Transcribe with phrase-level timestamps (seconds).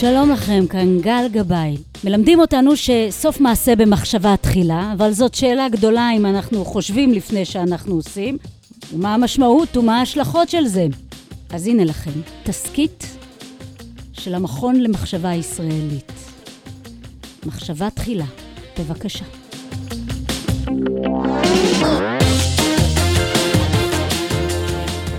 [0.00, 1.76] שלום לכם, כאן גל גבאי.
[2.04, 7.94] מלמדים אותנו שסוף מעשה במחשבה תחילה, אבל זאת שאלה גדולה אם אנחנו חושבים לפני שאנחנו
[7.94, 8.38] עושים,
[8.92, 10.86] ומה המשמעות ומה ההשלכות של זה.
[11.50, 12.10] אז הנה לכם,
[12.42, 13.06] תסכית
[14.12, 16.12] של המכון למחשבה ישראלית.
[17.46, 18.26] מחשבה תחילה,
[18.78, 19.24] בבקשה.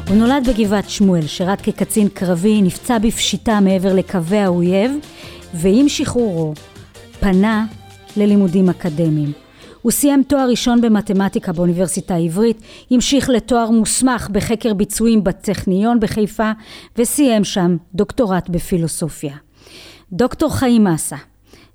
[0.08, 4.92] הוא נולד בגבעת שמואל, שירת כקצין קרבי, נפצע בפשיטה מעבר לקווי האויב,
[5.54, 6.54] ועם שחרורו
[7.20, 7.66] פנה
[8.18, 9.32] ללימודים אקדמיים.
[9.82, 12.62] הוא סיים תואר ראשון במתמטיקה באוניברסיטה העברית,
[12.92, 16.52] המשיך לתואר מוסמך בחקר ביצועים בטכניון בחיפה,
[16.98, 19.36] וסיים שם דוקטורט בפילוסופיה.
[20.12, 21.18] דוקטור חיים מסה,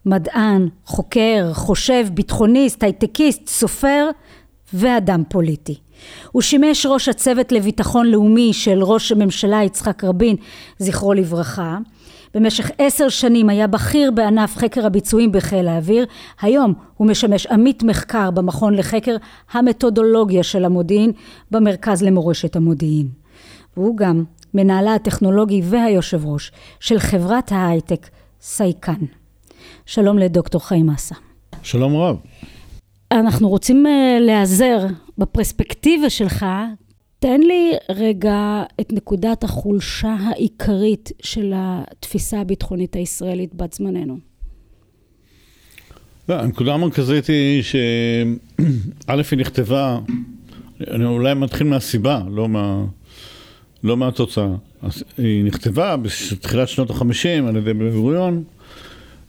[0.06, 4.10] מדען, חוקר, חושב, ביטחוניסט, הייטקיסט, סופר
[4.74, 5.76] ואדם פוליטי.
[6.32, 10.36] הוא שימש ראש הצוות לביטחון לאומי של ראש הממשלה יצחק רבין,
[10.78, 11.78] זכרו לברכה.
[12.34, 16.06] במשך עשר שנים היה בכיר בענף חקר הביצועים בחיל האוויר,
[16.40, 19.16] היום הוא משמש עמית מחקר במכון לחקר
[19.52, 21.12] המתודולוגיה של המודיעין
[21.50, 23.08] במרכז למורשת המודיעין.
[23.76, 24.24] והוא גם
[24.54, 28.08] מנהלה הטכנולוגי והיושב ראש של חברת ההייטק
[28.40, 29.00] סייקן.
[29.86, 31.14] שלום לדוקטור חיים מסה.
[31.62, 32.16] שלום רב.
[33.20, 34.86] אנחנו רוצים אה, להיעזר
[35.18, 36.46] בפרספקטיבה שלך.
[37.18, 44.18] תן לי רגע את נקודת החולשה העיקרית של התפיסה הביטחונית הישראלית בת זמננו.
[46.28, 47.78] לא, הנקודה המרכזית היא שא'
[49.30, 49.98] היא נכתבה,
[50.90, 52.84] אני אולי מתחיל מהסיבה, לא, מה,
[53.84, 54.54] לא מהתוצאה.
[55.18, 58.44] היא נכתבה בתחילת שנות החמישים על ידי בן גוריון,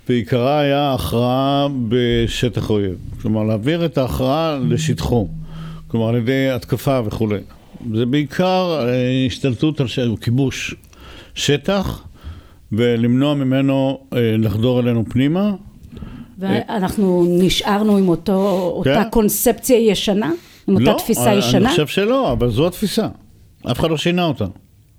[0.09, 2.95] ועיקרה היה הכרעה בשטח אויב.
[3.21, 5.27] כלומר, להעביר את ההכרעה לשטחו.
[5.87, 7.39] כלומר, על ידי התקפה וכולי.
[7.95, 9.87] זה בעיקר אה, השתלטות על
[10.21, 10.75] כיבוש
[11.35, 12.03] שטח,
[12.71, 15.53] ולמנוע ממנו אה, לחדור אלינו פנימה.
[16.37, 19.09] ואנחנו נשארנו עם אותו, אותה כן?
[19.09, 20.31] קונספציה ישנה?
[20.67, 21.59] עם אותה לא, תפיסה אני ישנה?
[21.59, 23.07] אני חושב שלא, אבל זו התפיסה.
[23.71, 24.45] אף אחד לא שינה אותה.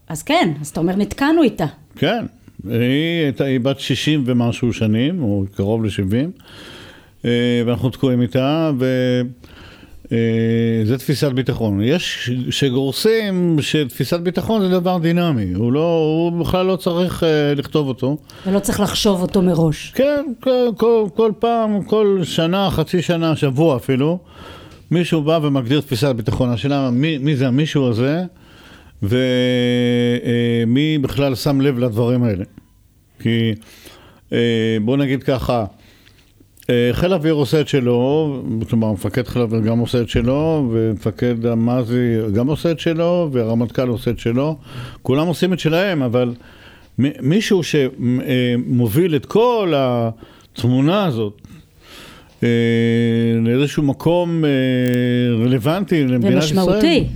[0.09, 1.67] אז כן, אז אתה אומר נתקענו איתה.
[1.97, 2.27] כן,
[2.71, 6.41] היא, הייתה, היא בת 60 ומשהו שנים, או קרוב ל-70,
[7.25, 8.71] אה, ואנחנו תקועים איתה,
[10.05, 11.83] וזה תפיסת ביטחון.
[11.83, 17.89] יש שגורסים שתפיסת ביטחון זה דבר דינמי, הוא, לא, הוא בכלל לא צריך אה, לכתוב
[17.89, 18.17] אותו.
[18.47, 19.93] ולא צריך לחשוב אותו מראש.
[19.95, 24.19] כן, כל, כל, כל פעם, כל שנה, חצי שנה, שבוע אפילו,
[24.91, 26.51] מישהו בא ומגדיר תפיסת ביטחון.
[26.51, 28.25] השאלה, מי, מי זה המישהו הזה?
[29.03, 32.45] ומי בכלל שם לב לדברים האלה.
[33.21, 33.53] כי
[34.85, 35.65] בוא נגיד ככה,
[36.93, 42.17] חיל האוויר עושה את שלו, כלומר מפקד חיל האוויר גם עושה את שלו, ומפקד המזי
[42.35, 44.57] גם עושה את שלו, והרמטכ"ל עושה את שלו,
[45.03, 46.35] כולם עושים את שלהם, אבל
[46.99, 51.41] מישהו שמוביל את כל התמונה הזאת
[53.43, 54.45] לאיזשהו מקום
[55.45, 56.59] רלוונטי למדינת ישראל.
[56.59, 57.07] ומשמעותי.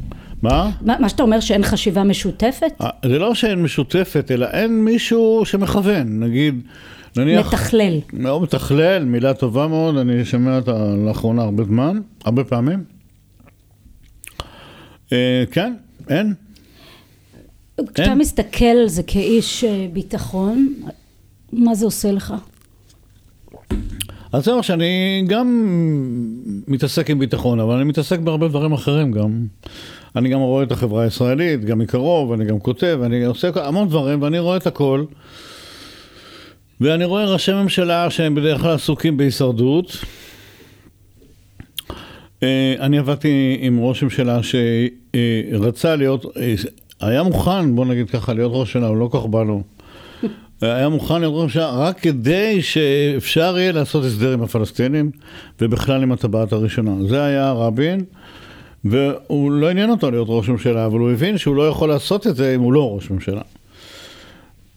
[0.42, 0.70] מה?
[0.80, 2.82] מה שאתה אומר שאין חשיבה משותפת?
[3.04, 6.60] זה לא שאין משותפת, אלא אין מישהו שמכוון, נגיד,
[7.16, 7.54] נניח...
[7.54, 7.98] מתכלל.
[8.12, 12.84] לא מתכלל, מילה טובה מאוד, אני שומע אותה לאחרונה הרבה זמן, הרבה פעמים.
[15.12, 15.74] אה, כן,
[16.08, 16.34] אין.
[17.94, 18.18] כשאתה אין.
[18.18, 20.74] מסתכל על זה כאיש ביטחון,
[21.52, 22.34] מה זה עושה לך?
[24.32, 25.66] אז זהו שאני גם
[26.68, 29.46] מתעסק עם ביטחון, אבל אני מתעסק בהרבה דברים אחרים גם.
[30.16, 34.22] אני גם רואה את החברה הישראלית, גם מקרוב, אני גם כותב, אני עושה המון דברים,
[34.22, 35.04] ואני רואה את הכל.
[36.80, 39.96] ואני רואה ראשי ממשלה שהם בדרך כלל עסוקים בהישרדות.
[42.80, 46.26] אני עבדתי עם ראש ממשלה שרצה להיות,
[47.00, 49.62] היה מוכן, בוא נגיד ככה, להיות ראש ממשלה, הוא לא כל כך בא לו.
[50.60, 55.10] היה מוכן להיות ראש ממשלה רק כדי שאפשר יהיה לעשות הסדר עם הפלסטינים,
[55.60, 57.06] ובכלל עם הטבעת הראשונה.
[57.08, 58.04] זה היה רבין.
[58.84, 62.36] והוא לא עניין אותו להיות ראש ממשלה, אבל הוא הבין שהוא לא יכול לעשות את
[62.36, 63.40] זה אם הוא לא ראש ממשלה.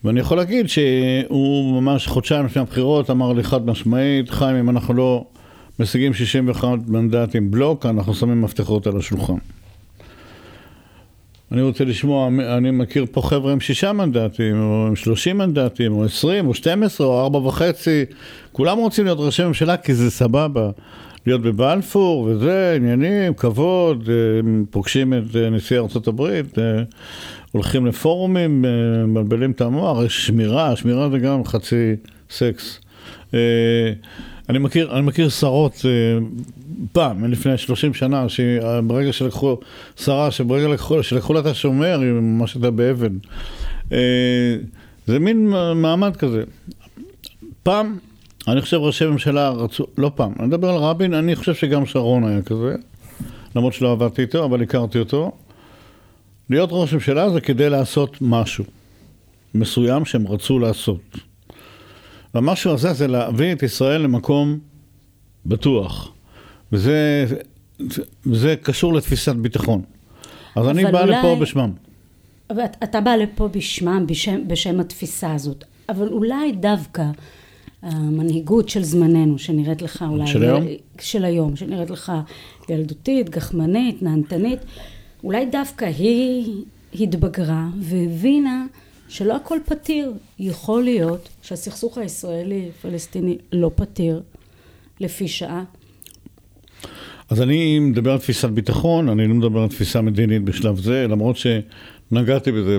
[0.04, 4.94] ואני יכול להגיד שהוא ממש חודשיים לפני הבחירות אמר לי חד משמעית, חיים, אם אנחנו
[4.94, 5.26] לא
[5.80, 9.38] משיגים 61 מנדטים בלוק, אנחנו שמים מפתחות על השולחן.
[11.52, 12.28] אני רוצה לשמוע,
[12.58, 16.84] אני מכיר פה חבר'ה עם שישה מנדטים, או עם שלושים מנדטים, או עשרים, או שתים
[16.84, 18.06] עשרה, או ארבע וחצי,
[18.52, 20.70] כולם רוצים להיות ראשי ממשלה כי זה סבבה.
[21.28, 24.10] להיות בבלפור וזה, עניינים, כבוד,
[24.70, 26.58] פוגשים את נשיא ארצות הברית,
[27.52, 28.66] הולכים לפורומים,
[29.08, 31.96] מבלבלים את המוח, יש שמירה, שמירה זה גם חצי
[32.30, 32.80] סקס.
[34.52, 35.86] אני מכיר, אני מכיר שרות
[36.92, 39.58] פעם, לפני 30 שנה, שברגע שלקחו,
[39.98, 43.18] שרה שברגע לקחו, שלקחו לה את השומר, היא ממש הייתה באבן.
[43.90, 43.98] זה
[45.06, 46.44] זה מין מעמד כזה.
[47.64, 47.98] פעם,
[48.48, 52.24] אני חושב ראשי ממשלה רצו, לא פעם, אני מדבר על רבין, אני חושב שגם שרון
[52.24, 52.76] היה כזה,
[53.56, 55.32] למרות שלא עבדתי איתו, אבל הכרתי אותו.
[56.50, 58.64] להיות ראש ממשלה זה כדי לעשות משהו
[59.56, 61.18] מסוים שהם רצו לעשות.
[62.34, 64.60] והמשהו הזה זה להביא את ישראל למקום
[65.46, 66.12] בטוח.
[66.72, 67.26] וזה
[68.24, 69.82] זה, קשור לתפיסת ביטחון.
[70.56, 71.18] אז אני בא אולי...
[71.18, 71.72] לפה בשמם.
[72.84, 75.64] אתה בא לפה בשמם, בשם, בשם התפיסה הזאת.
[75.90, 77.04] אבל אולי דווקא
[77.82, 80.28] המנהיגות של זמננו, שנראית לך אולי...
[80.28, 80.66] של היום?
[81.00, 82.12] של היום, שנראית לך
[82.70, 84.60] ילדותית, גחמנית, נהנתנית,
[85.24, 86.64] אולי דווקא היא
[87.00, 88.66] התבגרה והבינה
[89.12, 90.14] שלא הכל פתיר.
[90.40, 94.22] יכול להיות שהסכסוך הישראלי-פלסטיני לא פתיר
[95.00, 95.64] לפי שעה.
[97.30, 101.36] אז אני מדבר על תפיסת ביטחון, אני לא מדבר על תפיסה מדינית בשלב זה, למרות
[101.38, 102.78] שנגעתי בזה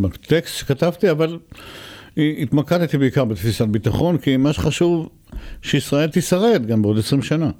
[0.00, 1.38] בטקסט שכתבתי, אבל
[2.16, 5.08] התמקדתי בעיקר בתפיסת ביטחון, כי מה שחשוב,
[5.62, 7.50] שישראל תשרד גם בעוד 20 שנה.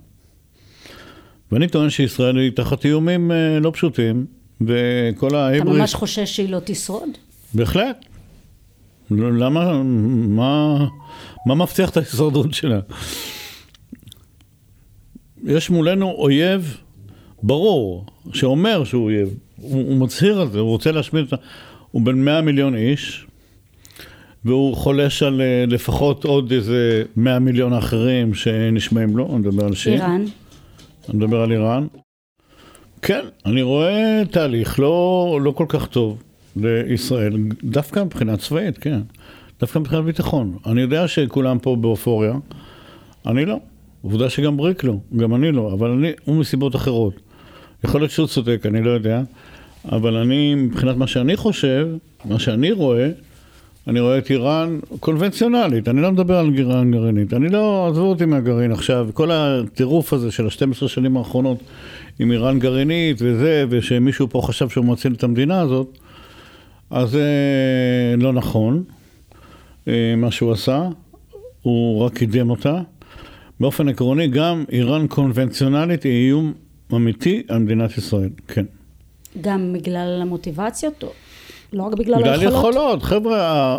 [1.53, 4.27] ואני טוען שישראל היא תחת איומים אה, לא פשוטים,
[4.61, 5.73] וכל ההיבריס...
[5.73, 7.09] אתה ממש חושש שהיא לא תשרוד?
[7.55, 8.05] בהחלט.
[9.11, 10.79] למה, מה,
[11.47, 12.81] מה מבטיח את ההישרדות שלה?
[15.45, 16.77] יש מולנו אויב
[17.43, 21.37] ברור, שאומר שהוא אויב, הוא, הוא מצהיר על זה, הוא רוצה להשמיד את ה...
[21.91, 23.27] הוא בן 100 מיליון איש,
[24.45, 29.75] והוא חולש על אה, לפחות עוד איזה 100 מיליון אחרים שנשמעים לו, אני מדבר על
[29.75, 29.93] שיר.
[29.93, 30.25] איראן.
[31.09, 31.87] אני מדבר על איראן.
[33.03, 36.23] כן, אני רואה תהליך לא, לא כל כך טוב
[36.57, 39.01] לישראל, דווקא מבחינה צבאית, כן.
[39.61, 40.57] דווקא מבחינת ביטחון.
[40.67, 42.35] אני יודע שכולם פה באופוריה,
[43.27, 43.59] אני לא.
[44.03, 47.15] עובדה שגם בריק לא, גם אני לא, אבל אני, הוא מסיבות אחרות.
[47.85, 49.23] יכול להיות שהוא צודק, אני לא יודע,
[49.93, 51.89] אבל אני, מבחינת מה שאני חושב,
[52.25, 53.11] מה שאני רואה,
[53.87, 58.25] אני רואה את איראן קונבנציונלית, אני לא מדבר על איראן גרעינית, אני לא, עזבו אותי
[58.25, 61.59] מהגרעין עכשיו, כל הטירוף הזה של ה-12 שנים האחרונות
[62.19, 65.99] עם איראן גרעינית וזה, ושמישהו פה חשב שהוא מציל את המדינה הזאת,
[66.91, 67.25] אז זה
[68.19, 68.85] לא נכון,
[69.89, 70.89] אה, מה שהוא עשה,
[71.63, 72.83] הוא רק קידם אותה.
[73.61, 76.53] באופן עקרוני, גם איראן קונבנציונלית היא איום
[76.95, 78.65] אמיתי על מדינת ישראל, כן.
[79.41, 81.05] גם בגלל המוטיבציות?
[81.73, 82.39] לא רק בגלל היכולות?
[82.39, 83.03] בגלל יכולות.
[83.03, 83.79] חבר'ה,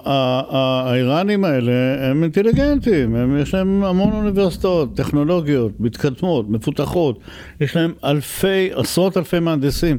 [0.49, 1.71] האיראנים האלה
[2.09, 7.19] הם אינטליגנטים, הם, יש להם המון אוניברסיטאות, טכנולוגיות, מתקדמות, מפותחות,
[7.61, 9.97] יש להם אלפי, עשרות אלפי מהנדסים.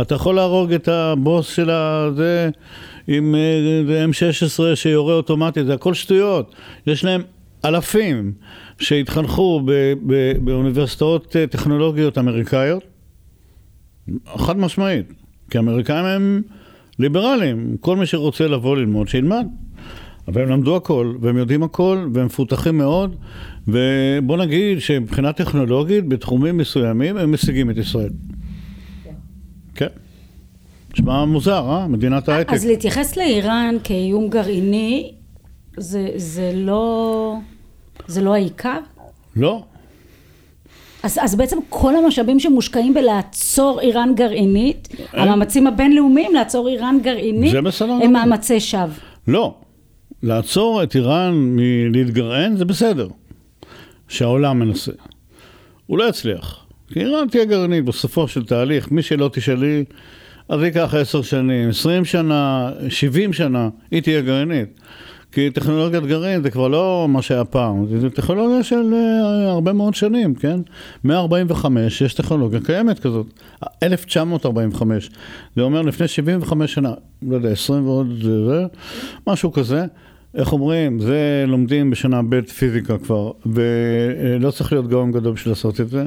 [0.00, 2.50] אתה יכול להרוג את הבוס של הזה
[3.08, 6.54] עם אה, M16 שיורה אוטומטית, זה הכל שטויות.
[6.86, 7.22] יש להם
[7.64, 8.32] אלפים
[8.78, 9.62] שהתחנכו
[10.40, 12.82] באוניברסיטאות אה, טכנולוגיות אמריקאיות,
[14.36, 15.12] חד משמעית,
[15.50, 16.42] כי האמריקאים הם
[16.98, 19.46] ליברליים, כל מי שרוצה לבוא ללמוד שילמד.
[20.28, 23.16] אבל הם למדו הכל, והם יודעים הכל, והם מפותחים מאוד,
[23.68, 28.10] ובוא נגיד שמבחינה טכנולוגית, בתחומים מסוימים, הם משיגים את ישראל.
[29.74, 29.86] כן.
[30.92, 31.88] נשמע מוזר, אה?
[31.88, 32.52] מדינת ההייטק.
[32.52, 35.12] אז להתייחס לאיראן כאיום גרעיני,
[35.76, 37.36] זה, זה לא...
[38.06, 38.78] זה לא העיקר?
[39.36, 39.64] לא.
[41.04, 45.22] אז, אז בעצם כל המשאבים שמושקעים בלעצור איראן גרעינית, אין.
[45.22, 47.54] המאמצים הבינלאומיים לעצור איראן גרעינית,
[48.02, 48.86] הם מאמצי שווא.
[49.28, 49.54] לא.
[50.22, 53.08] לעצור את איראן מלהתגרען זה בסדר,
[54.08, 54.92] שהעולם מנסה.
[55.86, 56.66] הוא לא יצליח.
[56.92, 59.84] כי איראן תהיה גרעינית בסופו של תהליך, מי שלא תשאלי,
[60.48, 64.80] אז ייקח עשר שנים, עשרים שנה, שבעים שנה, היא תהיה גרעינית.
[65.34, 69.94] כי טכנולוגיית גרעין זה כבר לא מה שהיה פעם, זה טכנולוגיה של uh, הרבה מאוד
[69.94, 70.60] שנים, כן?
[71.04, 73.26] 145 יש טכנולוגיה קיימת כזאת,
[73.82, 75.10] 1945,
[75.56, 78.66] זה אומר לפני 75 שנה, לא יודע, 20 ועוד זה,
[79.26, 79.84] משהו כזה.
[80.34, 85.80] איך אומרים, זה לומדים בשנה ב' פיזיקה כבר, ולא צריך להיות גאון גדול בשביל לעשות
[85.80, 86.06] את זה.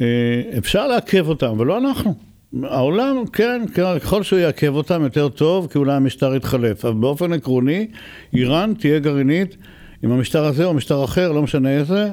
[0.00, 2.14] אה, אפשר לעכב אותם, אבל לא אנחנו.
[2.62, 6.84] העולם, כן, כן, ככל שהוא יעכב אותם יותר טוב, כי אולי המשטר יתחלף.
[6.84, 7.86] אבל באופן עקרוני,
[8.32, 9.56] איראן תהיה גרעינית
[10.02, 12.10] עם המשטר הזה או משטר אחר, לא משנה איזה,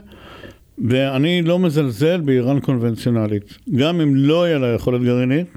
[0.89, 3.57] ואני לא מזלזל באיראן קונבנציונלית.
[3.75, 5.47] גם אם לא יהיה לה יכולת גרעינית,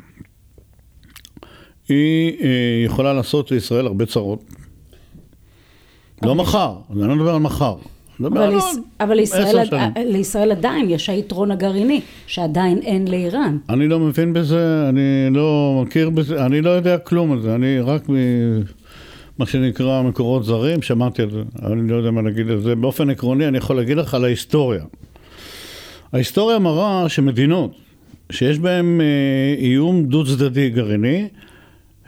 [1.89, 4.45] היא אה, יכולה לעשות לישראל הרבה צרות.
[6.23, 7.77] לא מחר, אני לא מדבר על מחר.
[8.25, 8.65] אבל, יש,
[9.01, 13.59] אבל לישראל, לישראל עדיין יש היתרון הגרעיני, שעדיין אין לאיראן.
[13.69, 17.81] אני לא מבין בזה, אני לא מכיר בזה, אני לא יודע כלום על זה, אני
[17.81, 22.75] רק ממה שנקרא מקורות זרים, שמעתי על זה, אני לא יודע מה להגיד על זה.
[22.75, 24.85] באופן עקרוני אני יכול להגיד לך על ההיסטוריה.
[26.13, 27.71] ההיסטוריה מראה שמדינות
[28.33, 31.29] שיש בהן אה, איום דו צדדי גרעיני,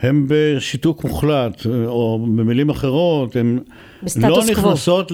[0.01, 3.59] הם בשיתוק מוחלט, או במילים אחרות, הן
[4.17, 5.13] לא נכנסות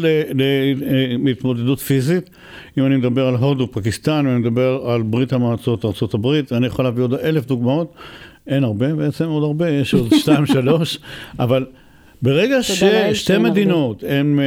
[1.25, 2.31] להתמודדות פיזית.
[2.79, 6.85] אם אני מדבר על הודו, פקיסטן, אם אני מדבר על ברית המועצות, ארה"ב, אני יכול
[6.85, 7.95] להביא עוד אלף דוגמאות.
[8.47, 10.99] אין הרבה בעצם, עוד הרבה, יש עוד שתיים, שלוש,
[11.38, 11.67] אבל
[12.23, 14.41] ברגע ששתי מדינות הם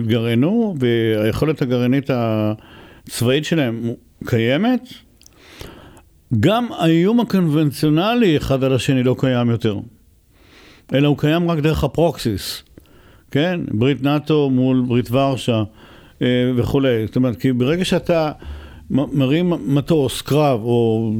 [0.00, 3.90] התגרענו, והיכולת הגרעינית הצבאית שלהם
[4.24, 4.88] קיימת,
[6.40, 9.78] גם האיום הקונבנציונלי אחד על השני לא קיים יותר,
[10.94, 12.62] אלא הוא קיים רק דרך הפרוקסיס,
[13.34, 13.60] כן?
[13.72, 15.62] ברית נאט"ו מול ברית ורשה
[16.22, 16.26] אה,
[16.56, 17.06] וכולי.
[17.06, 18.32] זאת אומרת, כי ברגע שאתה
[18.90, 21.12] מרים מטוס, קרב, או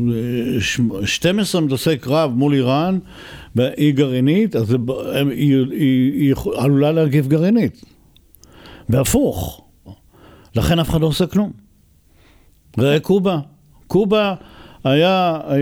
[1.04, 2.98] 12 אה, מטוסי קרב מול איראן,
[3.54, 4.76] באי גרעינית, אז
[5.30, 7.84] היא, היא, היא עלולה להגיב גרעינית.
[8.88, 9.64] והפוך.
[10.56, 11.52] לכן אף אחד לא עושה כלום.
[12.78, 13.38] ראה קובה.
[13.86, 14.34] קובה
[14.84, 15.56] היה אה,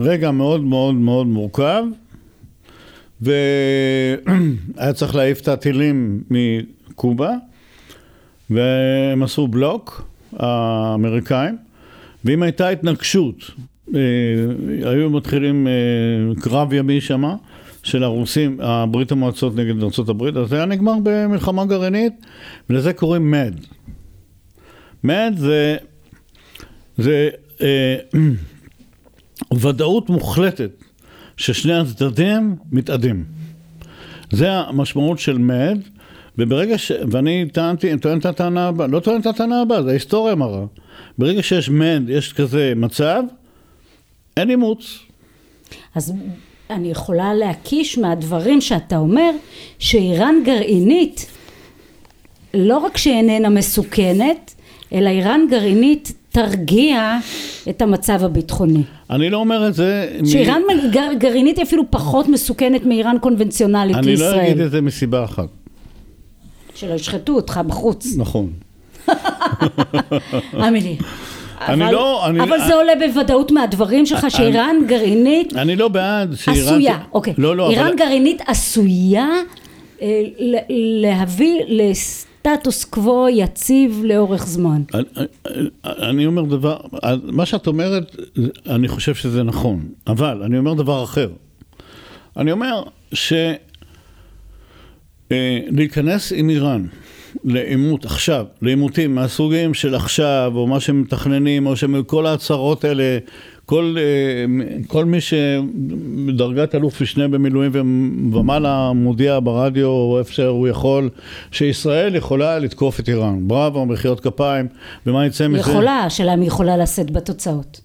[0.00, 1.84] רגע מאוד מאוד מאוד מורכב,
[3.20, 7.34] והיה צריך להעיף את הטילים מקובה,
[8.50, 11.56] והם עשו בלוק, האמריקאים,
[12.24, 13.50] ואם הייתה התנגשות,
[13.94, 14.00] אה,
[14.90, 15.66] היו מתחילים
[16.40, 17.36] קרב ימי שמה,
[17.82, 22.12] של הרוסים, הברית המועצות נגד ארה"ב, אז זה היה נגמר במלחמה גרעינית,
[22.70, 23.54] ולזה קוראים מד.
[25.04, 25.76] מד זה,
[26.98, 27.28] זה
[27.60, 27.96] אה,
[29.60, 30.70] ודאות מוחלטת
[31.38, 33.24] ששני הצדדים מתאדים.
[34.30, 35.78] זה המשמעות של מד,
[36.38, 36.92] וברגע ש...
[37.10, 40.64] ואני טענתי, טוען את הטענה הבאה, לא טוען את הטענה הבאה, זה ההיסטוריה מראה.
[41.18, 43.22] ברגע שיש מד, יש כזה מצב,
[44.36, 44.98] אין אימוץ.
[45.94, 46.12] אז
[46.70, 49.30] אני יכולה להקיש מהדברים שאתה אומר,
[49.78, 51.26] שאיראן גרעינית,
[52.54, 54.54] לא רק שאיננה מסוכנת,
[54.92, 57.18] אלא איראן גרעינית תרגיע
[57.68, 58.82] את המצב הביטחוני.
[59.10, 60.16] אני לא אומר את זה...
[60.24, 60.90] שאיראן מ...
[60.90, 64.28] גר, גרעינית היא אפילו פחות מסוכנת מאיראן קונבנציונלית אני לישראל.
[64.28, 65.48] אני לא אגיד את זה מסיבה אחת.
[66.74, 68.06] שלא ישחטו אותך בחוץ.
[68.16, 68.50] נכון.
[70.68, 70.96] אמילי.
[71.60, 76.34] אני אבל, לא, אני, אבל זה עולה בוודאות מהדברים שלך שאיראן גרעינית אני לא בעד
[76.34, 77.96] שאיראן עשויה, אוקיי, לא, לא, איראן אבל...
[77.96, 79.28] גרעינית עשויה
[80.02, 80.22] אה,
[81.02, 82.27] להביא לס...
[82.40, 84.82] סטטוס קוו יציב לאורך זמן.
[84.94, 85.04] אני,
[85.84, 86.76] אני אומר דבר,
[87.22, 88.16] מה שאת אומרת,
[88.66, 91.28] אני חושב שזה נכון, אבל אני אומר דבר אחר.
[92.36, 92.82] אני אומר
[95.30, 96.86] שלהיכנס אה, עם איראן
[97.44, 103.18] לעימות עכשיו, לעימותים מהסוגים של עכשיו, או מה שהם מתכננים, או שכל ההצהרות האלה
[103.68, 104.44] כל, אה,
[104.86, 107.72] כל מי שדרגת אלוף משנה במילואים
[108.32, 111.10] ומעלה מודיע ברדיו או איפה שהוא יכול
[111.50, 113.48] שישראל יכולה לתקוף את איראן.
[113.48, 114.68] בראבו, מחיאות כפיים,
[115.06, 115.60] ומה יצא מזה?
[115.60, 117.80] יכולה, השאלה אם היא יכולה לשאת בתוצאות.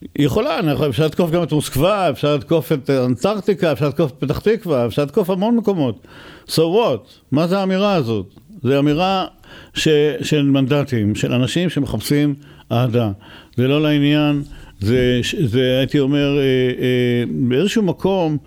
[0.00, 4.38] היא יכולה, אפשר לתקוף גם את מוסקבה, אפשר לתקוף את אנטארקטיקה, אפשר לתקוף את פתח
[4.38, 6.06] תקווה, אפשר לתקוף המון מקומות.
[6.48, 7.08] So what?
[7.32, 8.26] מה זה האמירה הזאת?
[8.62, 9.26] זו אמירה
[9.74, 9.88] ש,
[10.22, 12.34] של מנדטים, של אנשים שמחפשים
[12.72, 13.10] אהדה.
[13.56, 14.42] זה לא לעניין.
[14.80, 18.38] זה, זה הייתי אומר, אה, אה, באיזשהו מקום,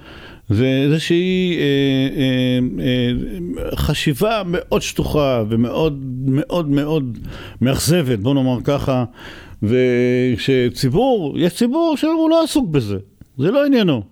[0.50, 1.64] זה איזושהי אה,
[2.18, 7.18] אה, אה, חשיבה מאוד שטוחה ומאוד מאוד מאוד
[7.62, 9.06] מאכזבת, בוא נאמר ככה,
[9.64, 12.98] וכשציבור, יש ציבור שהוא לא עסוק בזה,
[13.38, 14.04] זה לא עניינו.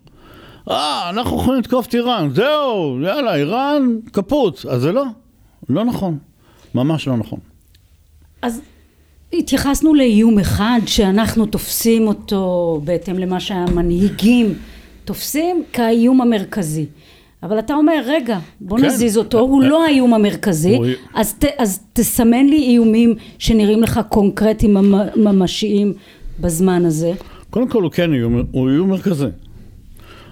[0.70, 4.66] אה, אנחנו יכולים לתקוף את איראן, זהו, יאללה, איראן קפוץ.
[4.66, 5.04] אז זה לא,
[5.70, 6.18] לא נכון,
[6.76, 7.40] ממש לא נכון.
[8.42, 8.62] אז
[9.34, 14.54] התייחסנו לאיום אחד שאנחנו תופסים אותו בהתאם למה שהמנהיגים
[15.06, 16.86] תופסים כאיום המרכזי.
[17.44, 18.86] אבל אתה אומר, רגע, בוא כן.
[18.86, 20.86] נזיז אותו, הוא לא האיום המרכזי, הוא...
[21.14, 24.78] אז, ת, אז תסמן לי איומים שנראים לך קונקרטיים
[25.16, 25.94] ממשיים
[26.40, 27.14] בזמן הזה.
[27.50, 29.26] קודם כל הוא כן איום, הוא איום מרכזי.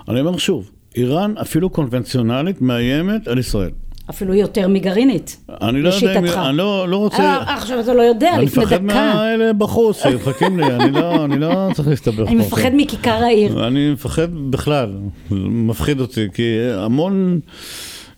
[0.09, 3.71] אני אומר שוב, איראן אפילו קונבנציונלית מאיימת על ישראל.
[4.09, 7.17] אפילו יותר מגרעינית, אני לא יודע, אם, אני לא, לא רוצה...
[7.17, 8.75] אה, עכשיו אתה לא יודע, לפני דקה.
[8.75, 12.27] אני מפחד מהאלה בחוץ, שמחכים לי, אני לא, אני לא צריך להסתבך.
[12.27, 13.67] אני מפחד מכיכר העיר.
[13.67, 14.97] אני מפחד בכלל,
[15.31, 17.39] מפחיד אותי, כי המון...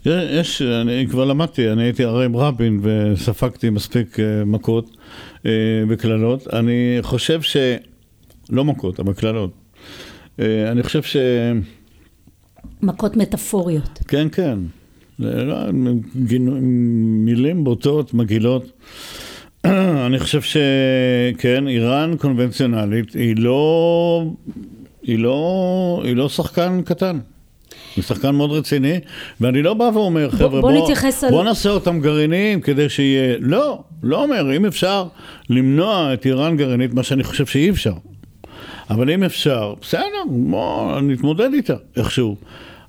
[0.05, 4.89] יש, אני כבר למדתי, אני הייתי הרי עם רבין וספגתי מספיק אה, מכות
[5.45, 5.51] אה,
[5.89, 6.53] וקללות.
[6.53, 7.57] אני חושב ש...
[8.49, 9.51] לא מכות, אבל קללות.
[10.39, 11.17] אני חושב ש...
[12.81, 13.99] מכות מטאפוריות.
[14.07, 14.59] כן, כן.
[17.25, 18.71] מילים בוטות, מגעילות.
[20.05, 24.23] אני חושב שכן, איראן קונבנציונלית היא לא,
[25.03, 27.19] היא לא, היא לא שחקן קטן.
[27.95, 28.99] היא שחקן מאוד רציני,
[29.41, 30.87] ואני לא בא ואומר, חבר'ה, בוא, בוא,
[31.21, 33.35] בוא, בוא נעשה אותם גרעיניים כדי שיהיה...
[33.39, 35.07] לא, לא אומר, אם אפשר
[35.49, 37.93] למנוע את איראן גרעינית, מה שאני חושב שאי אפשר.
[38.89, 42.35] אבל אם אפשר, בסדר, בואו נתמודד איתה איכשהו.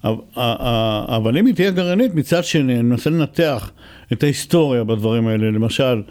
[0.05, 3.71] אבל אם היא תהיה גרעינית, מצד שני, אני מנסה לנתח
[4.13, 6.03] את ההיסטוריה בדברים האלה, למשל,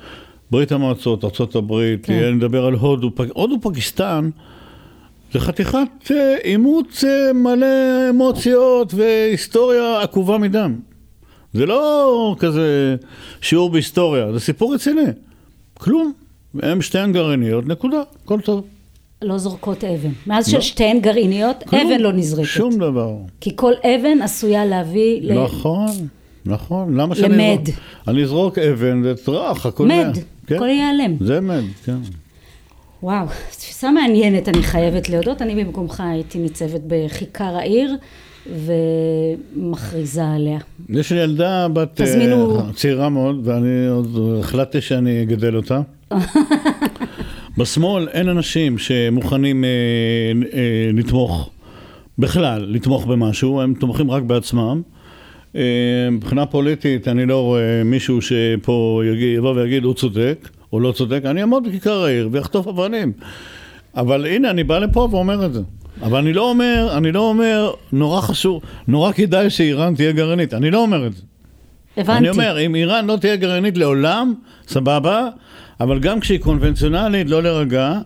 [0.52, 2.34] ברית המועצות, ארה"ב, כן.
[2.34, 4.30] נדבר על הודו, הודו פקיסטן,
[5.34, 7.66] זה חתיכת אה, אימוץ אה, מלא
[8.10, 10.76] אמוציות והיסטוריה עקובה מדם.
[11.54, 12.96] זה לא כזה
[13.42, 15.12] שיעור בהיסטוריה, זה סיפור רציני.
[15.74, 16.14] כלום.
[16.62, 18.66] הם שתיהן גרעיניות, נקודה, הכל טוב.
[19.22, 20.10] לא זורקות אבן.
[20.28, 20.62] מאז לא.
[20.62, 22.48] ששתיהן גרעיניות, כלום, אבן לא נזרקת.
[22.48, 23.14] שום דבר.
[23.42, 25.90] כי כל אבן עשויה להביא נכון,
[26.46, 26.52] ל...
[26.52, 26.98] נכון.
[26.98, 27.34] למה שאני...
[27.34, 27.62] למד.
[27.62, 29.88] אזרוק, אני אזרוק אבן, זה טראח, הכל...
[29.88, 30.56] מד, כן?
[30.56, 31.16] הכל ייעלם.
[31.20, 31.98] זה מד, כן.
[33.04, 35.42] וואו, תפיסה מעניינת, אני חייבת להודות.
[35.42, 37.96] אני במקומך הייתי ניצבת בכיכר העיר.
[39.56, 40.60] ומכריזה עליה.
[40.90, 42.60] יש לי ילדה בת תזמינו...
[42.60, 45.82] uh, צעירה מאוד, ואני עוד החלטתי שאני אגדל אותה.
[47.58, 50.56] בשמאל אין אנשים שמוכנים uh, uh,
[50.94, 51.50] לתמוך,
[52.20, 54.82] בכלל, לתמוך במשהו, הם תומכים רק בעצמם.
[55.54, 55.58] Uh,
[56.12, 59.02] מבחינה פוליטית אני לא רואה מישהו שפה
[59.36, 63.12] יבוא ויגיד הוא צודק או לא צודק, אני אעמוד בכיכר העיר ויחטוף אבנים.
[63.96, 65.62] אבל הנה, אני בא לפה ואומר את זה.
[66.02, 70.72] אבל אני לא אומר, אני לא אומר, נורא חשוב, נורא כדאי שאיראן תהיה גרעינית, אני
[70.72, 71.22] לא אומר את זה.
[71.98, 72.18] הבנתי.
[72.18, 74.34] אני אומר, אם איראן לא תהיה גרעינית לעולם,
[74.68, 75.30] סבבה,
[75.80, 78.00] אבל גם כשהיא קונבנציונלית, לא להירגע.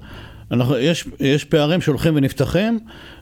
[0.51, 2.79] אנחנו, יש, יש פערים שהולכים ונפתחים,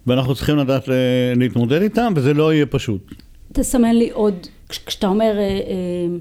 [0.08, 0.90] ואנחנו צריכים לדעת
[1.36, 3.12] להתמודד איתם, וזה לא יהיה פשוט.
[3.54, 4.34] תסמן לי עוד,
[4.70, 5.38] כשאתה אומר...
[5.38, 6.18] אה, אה,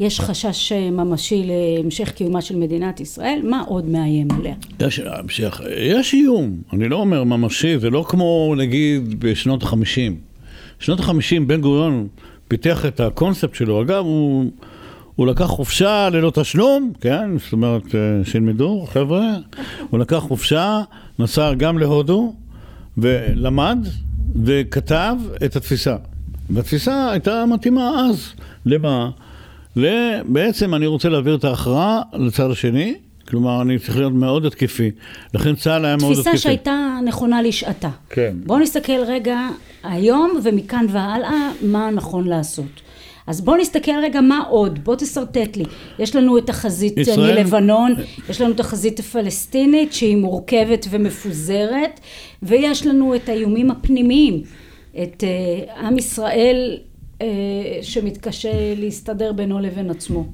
[0.00, 4.54] יש חשש ממשי להמשך קיומה של מדינת ישראל, מה עוד מאיים עליה?
[4.80, 5.00] יש,
[5.76, 10.16] יש איום, אני לא אומר ממשי, זה לא כמו נגיד בשנות החמישים.
[10.80, 12.08] בשנות החמישים בן גוריון
[12.48, 14.50] פיתח את הקונספט שלו, אגב הוא,
[15.16, 19.36] הוא לקח חופשה ללא תשלום, כן, זאת אומרת אה, שילמדו חבר'ה,
[19.90, 20.80] הוא לקח חופשה,
[21.18, 22.34] נסע גם להודו
[22.98, 23.78] ולמד
[24.44, 25.96] וכתב את התפיסה.
[26.50, 28.32] והתפיסה הייתה מתאימה אז,
[28.66, 29.10] למה?
[29.76, 32.94] ובעצם אני רוצה להעביר את ההכרעה לצד השני,
[33.28, 34.90] כלומר אני צריך להיות מאוד התקפי,
[35.34, 36.30] לכן צה"ל היה מאוד התקפי.
[36.30, 37.90] תפיסה שהייתה נכונה לשעתה.
[38.10, 38.36] כן.
[38.46, 39.48] בואו נסתכל רגע
[39.82, 42.83] היום ומכאן והלאה מה נכון לעשות.
[43.26, 45.64] אז בואו נסתכל רגע מה עוד, בוא תשרטט לי.
[45.98, 47.34] יש לנו את החזית ישראל...
[47.34, 47.94] מלבנון,
[48.28, 52.00] יש לנו את החזית הפלסטינית שהיא מורכבת ומפוזרת,
[52.42, 54.42] ויש לנו את האיומים הפנימיים,
[55.02, 56.78] את uh, עם ישראל
[57.22, 57.26] אה,
[57.82, 60.26] שמתקשה להסתדר בינו לבין עצמו.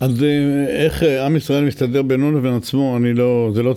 [0.00, 3.76] אז אה, איך אה, עם ישראל מסתדר בינו לבין עצמו, אני לא, זה לא, לא,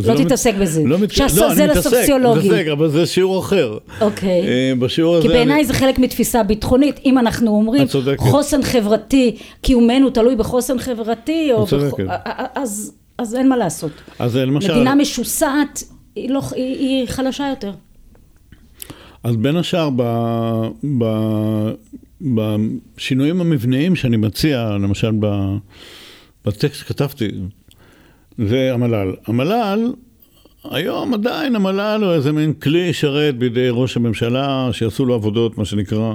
[0.00, 0.60] זה לא, לא תתעסק מת...
[0.60, 1.18] בזה, לא מת...
[1.18, 2.52] לא, זה לסוציולוגים.
[2.52, 3.78] מתעסק, אבל זה שיעור אחר.
[4.00, 4.74] אוקיי.
[4.78, 5.28] בשיעור הזה...
[5.28, 5.64] כי בעיניי אני...
[5.64, 7.86] זה חלק מתפיסה ביטחונית, אם אנחנו אומרים
[8.18, 11.92] חוסן חברתי, קיומנו תלוי בחוסן חברתי, או בח...
[12.54, 13.92] אז, אז אין מה לעשות.
[14.18, 14.72] אז למשל...
[14.72, 15.84] מדינה משוסעת,
[16.16, 17.72] היא, לא, היא, היא חלשה יותר.
[19.24, 20.02] אז בין השאר, ב,
[20.98, 21.04] ב,
[22.20, 25.10] בשינויים המבניים שאני מציע, למשל
[26.44, 27.28] בטקסט שכתבתי,
[28.38, 29.14] זה המל"ל.
[29.26, 29.92] המל"ל,
[30.70, 35.64] היום עדיין המל"ל הוא איזה מין כלי שרת בידי ראש הממשלה, שיעשו לו עבודות, מה
[35.64, 36.14] שנקרא.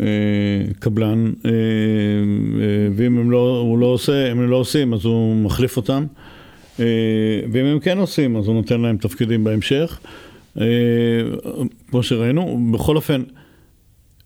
[0.00, 0.06] אה,
[0.78, 1.56] קבלן, אה, אה,
[2.96, 6.04] ואם הם לא, הוא לא עושה, הם לא עושים אז הוא מחליף אותם,
[7.52, 10.00] ואם הם כן עושים אז הוא נותן להם תפקידים בהמשך.
[11.90, 13.22] כמו שראינו, בכל אופן,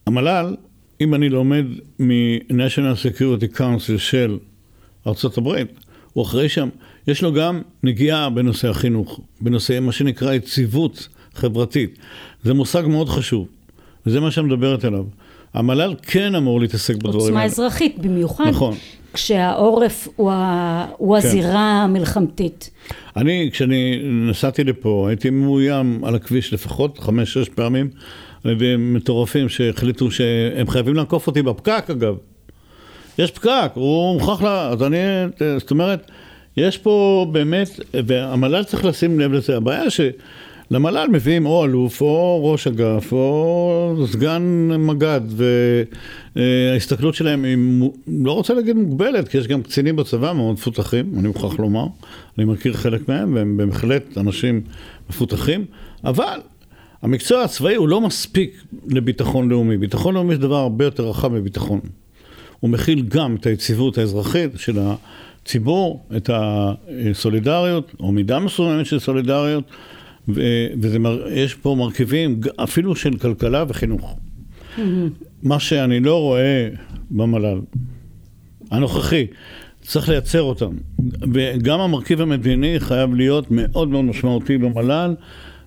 [0.07, 0.55] המל"ל,
[1.01, 1.65] אם אני לומד
[1.99, 4.39] מ-National Security Council של
[5.37, 5.69] הברית,
[6.13, 6.69] הוא אחראי שם,
[7.07, 11.99] יש לו גם נגיעה בנושא החינוך, בנושא מה שנקרא יציבות חברתית.
[12.45, 13.49] זה מושג מאוד חשוב,
[14.07, 15.05] וזה מה שאני מדברת עליו.
[15.55, 17.27] המל"ל כן אמור להתעסק בדברים האלה.
[17.27, 18.45] עוצמה אזרחית במיוחד.
[18.49, 18.75] נכון.
[19.13, 20.87] כשהעורף הוא, ה...
[20.97, 21.29] הוא כן.
[21.29, 22.71] הזירה המלחמתית.
[23.17, 27.91] אני, כשאני נסעתי לפה, הייתי מאוים על הכביש לפחות חמש-שש פעמים
[28.79, 32.15] מטורפים שהחליטו שהם חייבים לעקוף אותי בפקק אגב.
[33.19, 34.47] יש פקק, הוא מוכרח ל...
[34.47, 34.97] אז אני,
[35.59, 36.11] זאת אומרת,
[36.57, 40.01] יש פה באמת, והמל"ל צריך לשים לב לזה, הבעיה ש...
[40.71, 45.21] למל"ל מביאים או אלוף או ראש אגף או סגן מג"ד
[46.37, 47.59] וההסתכלות שלהם היא,
[48.09, 51.87] לא רוצה להגיד מוגבלת, כי יש גם קצינים בצבא מאוד מפותחים, אני מוכרח לומר,
[52.39, 54.61] אני מכיר חלק מהם והם בהחלט אנשים
[55.11, 55.65] מפותחים,
[56.05, 56.41] אבל
[57.03, 61.81] המקצוע הצבאי הוא לא מספיק לביטחון לאומי, ביטחון לאומי זה דבר הרבה יותר רחב מביטחון.
[62.61, 69.65] הוא מכיל גם את היציבות האזרחית של הציבור, את הסולידריות, או מידה מסוימת של סולידריות,
[70.29, 74.19] ויש פה מרכיבים אפילו של כלכלה וחינוך.
[75.43, 76.69] מה שאני לא רואה
[77.11, 77.61] במל"ל
[78.71, 79.27] הנוכחי,
[79.83, 80.71] צריך לייצר אותם.
[81.33, 85.15] וגם המרכיב המדיני חייב להיות מאוד מאוד משמעותי במל"ל.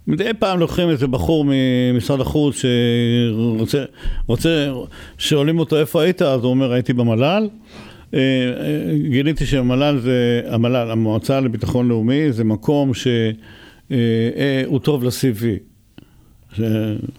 [0.09, 3.83] מדי פעם לוקחים איזה בחור ממשרד החוץ שרוצה,
[4.27, 4.71] רוצה,
[5.17, 7.49] שואלים אותו איפה היית, אז הוא אומר הייתי במל"ל.
[8.13, 15.45] אה, אה, גיליתי שהמל"ל זה, המל"ל, המועצה לביטחון לאומי, זה מקום שהוא טוב ל-CV.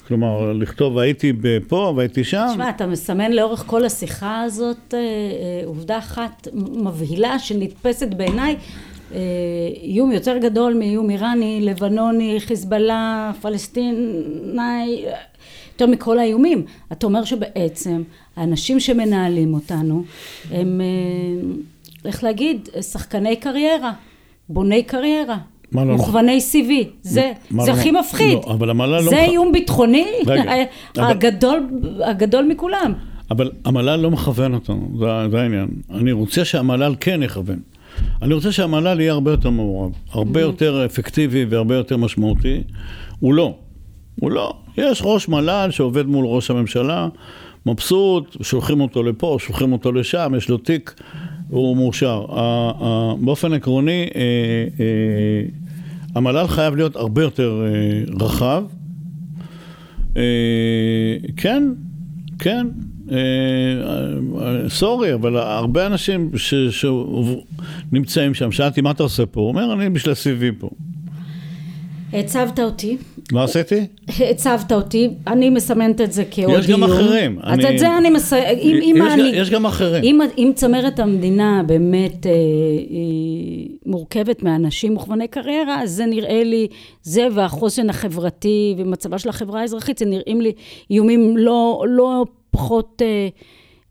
[0.06, 1.32] כלומר, לכתוב הייתי
[1.68, 2.46] פה והייתי שם.
[2.52, 4.94] תשמע, אתה מסמן לאורך כל השיחה הזאת
[5.64, 8.56] עובדה אחת מבהילה שנתפסת בעיניי
[9.82, 15.04] איום יותר גדול מאיום איראני, לבנוני, חיזבאללה, פלסטיני,
[15.72, 16.64] יותר מכל האיומים.
[16.92, 18.02] אתה אומר שבעצם
[18.36, 20.04] האנשים שמנהלים אותנו
[20.50, 20.80] הם,
[22.04, 23.92] איך להגיד, שחקני קריירה,
[24.48, 25.36] בוני קריירה.
[25.72, 28.38] לא מוכווני CV, זה, זה לא הכי מפחיד.
[28.46, 29.10] לא, אבל המל"ל לא...
[29.10, 30.06] זה איום ביטחוני
[30.96, 31.68] הגדול,
[32.04, 32.92] הגדול מכולם.
[33.30, 35.68] אבל המל"ל לא מכוון אותנו, זה, זה העניין.
[35.90, 37.58] אני רוצה שהמל"ל כן יכוון.
[38.22, 40.42] אני רוצה שהמל"ל יהיה הרבה יותר מעורב, הרבה mm-hmm.
[40.42, 42.62] יותר אפקטיבי והרבה יותר משמעותי.
[43.20, 43.54] הוא לא.
[44.20, 44.54] הוא לא.
[44.76, 47.08] יש ראש מל"ל שעובד מול ראש הממשלה,
[47.66, 50.94] מבסוט, שולחים אותו לפה, שולחים אותו לשם, יש לו תיק,
[51.48, 52.24] הוא מאושר.
[53.20, 54.20] באופן עקרוני, אה,
[54.80, 55.42] אה,
[56.14, 58.64] המל"ל חייב להיות הרבה יותר אה, רחב.
[61.36, 61.72] כן,
[62.38, 62.66] כן,
[64.68, 66.30] סורי, אבל הרבה אנשים
[66.70, 69.40] שנמצאים שם, שאלתי מה אתה עושה פה?
[69.40, 70.70] הוא אומר, אני בשביל ה-CV פה.
[72.12, 72.96] הצבת אותי.
[73.32, 73.86] מה עשיתי?
[74.30, 77.38] הצבת אותי, אני מסמנת את זה כעוד יש גם אחרים.
[77.42, 78.32] אז את זה אני מס...
[79.32, 80.20] יש גם אחרים.
[80.38, 82.32] אם צמרת המדינה באמת אה,
[83.86, 86.66] מורכבת מאנשים מוכווני קריירה, אז זה נראה לי,
[87.02, 90.52] זה והחוסן החברתי ומצבה של החברה האזרחית, זה נראים לי
[90.90, 93.28] איומים לא, לא פחות אה,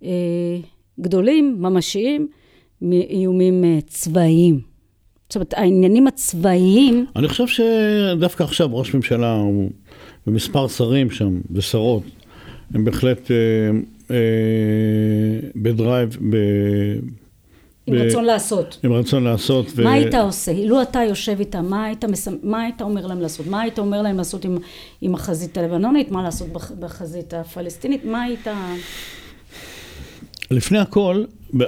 [0.03, 0.57] אה,
[0.99, 2.27] גדולים, ממשיים,
[2.81, 4.59] מאיומים אה, צבאיים.
[5.29, 7.05] זאת אומרת, העניינים הצבאיים...
[7.15, 9.43] אני חושב שדווקא עכשיו ראש ממשלה
[10.27, 12.03] ומספר שרים שם, ושרות,
[12.73, 13.35] הם בהחלט אה,
[14.11, 16.35] אה, בדרייב, ב...
[17.93, 18.01] עם ב...
[18.01, 18.77] רצון לעשות.
[18.83, 19.65] עם רצון לעשות.
[19.75, 19.83] ו...
[19.83, 20.51] מה היית עושה?
[20.65, 22.27] לו אתה יושב איתם, מה היית, מס...
[22.43, 23.47] מה היית אומר להם לעשות?
[23.47, 24.57] מה היית אומר להם לעשות עם,
[25.01, 26.11] עם החזית הלבנונית?
[26.11, 26.47] מה לעשות
[26.79, 28.05] בחזית הפלסטינית?
[28.05, 28.47] מה היית...
[30.51, 31.23] לפני הכל,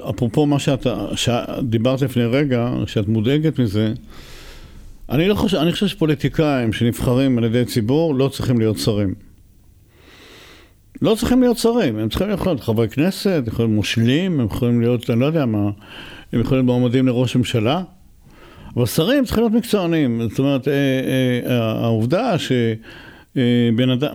[0.10, 3.94] אפרופו מה שאתה, שדיברת לפני רגע, שאת מודאגת מזה,
[5.10, 9.31] אני לא חושב, אני חושב שפוליטיקאים שנבחרים על ידי ציבור לא צריכים להיות שרים.
[11.02, 15.10] לא צריכים להיות שרים, הם צריכים להיות חברי כנסת, יכולים להיות מושלים, הם יכולים להיות,
[15.10, 15.70] אני לא יודע מה,
[16.34, 17.82] הם יכולים להיות מועמדים לראש ממשלה,
[18.78, 20.22] אבל שרים צריכים להיות מקצוענים.
[20.30, 20.74] זאת אומרת, אה,
[21.46, 22.52] אה, העובדה ש...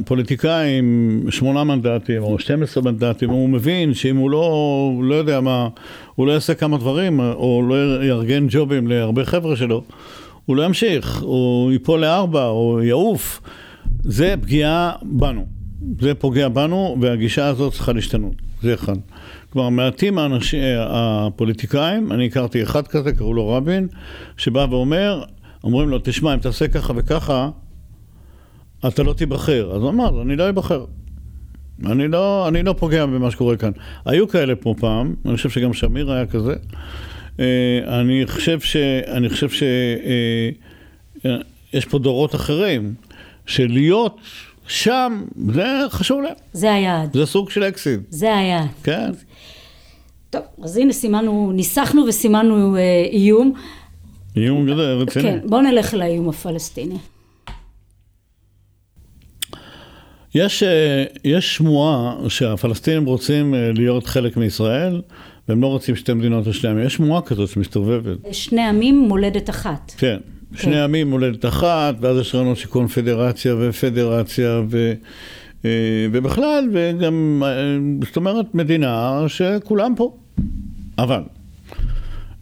[0.05, 5.68] פוליטיקאי עם שמונה מנדטים או 12 מנדטים, הוא מבין שאם הוא לא, לא יודע מה,
[6.14, 9.83] הוא לא יעשה כמה דברים, או לא יארגן ג'ובים להרבה חבר'ה שלו,
[10.44, 13.40] הוא לא ימשיך, הוא ייפול לארבע, או יעוף.
[14.01, 15.56] זה פגיעה בנו.
[16.01, 18.35] זה פוגע בנו, והגישה הזאת צריכה להשתנות.
[18.62, 18.97] זה אחד.
[19.51, 23.89] כלומר, מעטים האנשים, הפוליטיקאים, אני הכרתי אחד כזה, קראו לו רבין,
[24.37, 25.23] שבא ואומר,
[25.65, 27.51] אומרים לו, תשמע, אם תעשה ככה וככה,
[28.89, 29.73] אתה לא תיבחר.
[29.75, 30.85] אז הוא אמר, אני לא אבחר.
[31.87, 33.71] אני לא, אני לא פוגע במה שקורה כאן.
[34.05, 36.55] היו כאלה פה פעם, אני חושב שגם שמיר היה כזה.
[37.41, 38.77] אה, אני חושב ש...
[39.07, 39.62] אני חושב ש...
[39.62, 40.51] אה,
[41.27, 41.37] אה,
[41.73, 42.95] יש פה דורות אחרים,
[43.47, 44.21] שלהיות
[44.69, 45.25] שם,
[45.55, 46.35] זה חשוב להם.
[46.53, 47.17] זה היעד.
[47.17, 48.01] זה סוג של אקסיט.
[48.11, 48.69] זה היעד.
[48.83, 49.11] כן.
[50.31, 53.53] טוב, אז הנה סימנו, ניסחנו וסימנו אה, איום.
[54.37, 55.25] איום גדול, רציני.
[55.25, 56.99] כן, בואו נלך לאיום הפלסטיני.
[60.35, 65.03] יש, אה, יש שמועה שהפלסטינים רוצים אה, להיות חלק מישראל,
[65.49, 66.87] והם לא רוצים שתי מדינות לשני עמים.
[66.87, 68.19] יש שמועה כזאת שמסתובבת.
[68.33, 69.93] שני עמים מולדת אחת.
[69.99, 70.17] כן,
[70.53, 70.59] כן.
[70.59, 74.93] שני עמים מולדת אחת, ואז יש רעיונות של קונפדרציה ופדרציה, ו,
[75.65, 77.43] אה, ובכלל, וגם,
[78.05, 80.17] זאת אומרת, מדינה שכולם פה.
[80.99, 81.23] אבל,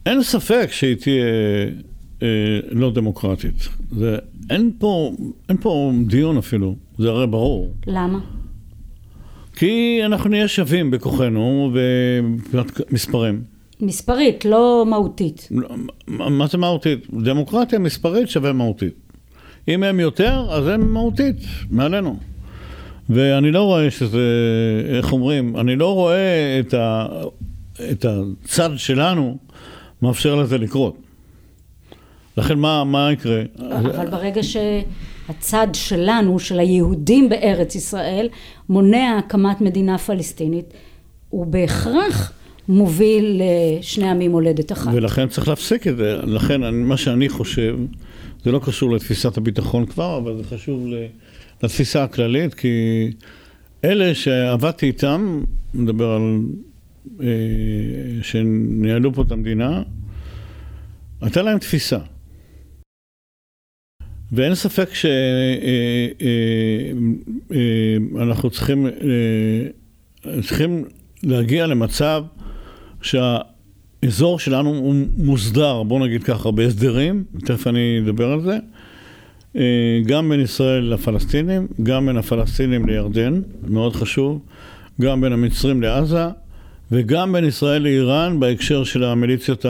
[0.07, 1.25] אין ספק שהיא תהיה
[2.71, 3.69] לא דמוקרטית.
[3.91, 4.17] זה,
[4.51, 5.13] אין, פה,
[5.49, 6.77] אין פה דיון אפילו.
[6.99, 7.75] זה הרי ברור.
[7.87, 8.19] למה?
[9.57, 13.54] כי אנחנו נהיה שווים בכוחנו ומבחינת מספרים.
[13.81, 15.49] מספרית, לא מהותית.
[15.51, 15.69] לא,
[16.09, 17.07] מה זה מהותית?
[17.23, 18.95] דמוקרטיה מספרית שווה מהותית.
[19.69, 21.37] אם הם יותר, אז הם מהותית,
[21.71, 22.17] מעלינו.
[23.11, 24.19] ואני לא רואה שזה,
[24.89, 27.07] איך אומרים, אני לא רואה את, ה,
[27.91, 28.07] את
[28.45, 29.37] הצד שלנו
[30.03, 30.97] מאפשר לזה לקרות.
[32.37, 33.43] לכן מה, מה יקרה?
[33.59, 34.57] אבל ברגע ש...
[35.29, 38.29] הצד שלנו, של היהודים בארץ ישראל,
[38.69, 40.75] מונע הקמת מדינה פלסטינית,
[41.31, 42.33] הוא בהכרח
[42.69, 43.43] מוביל
[43.81, 44.95] לשני עמים הולדת אחת.
[44.95, 46.17] ולכן צריך להפסיק את זה.
[46.17, 47.77] לכן מה שאני חושב,
[48.45, 50.87] זה לא קשור לתפיסת הביטחון כבר, אבל זה חשוב
[51.63, 53.11] לתפיסה הכללית, כי
[53.85, 56.41] אלה שעבדתי איתם, מדבר על...
[57.21, 57.27] אה,
[58.23, 59.83] שניהלו פה את המדינה,
[61.21, 61.99] הייתה להם תפיסה.
[64.33, 64.89] ואין ספק
[68.15, 68.87] שאנחנו צריכים,
[70.43, 70.85] צריכים
[71.23, 72.25] להגיע למצב
[73.05, 78.59] שהאזור שלנו הוא מוסדר, בוא נגיד ככה, בהסדרים, תכף אני אדבר על זה,
[80.07, 84.41] גם בין ישראל לפלסטינים, גם בין הפלסטינים לירדן, מאוד חשוב,
[85.01, 86.27] גם בין המצרים לעזה,
[86.93, 89.67] וגם בין ישראל לאיראן בהקשר של המיליציות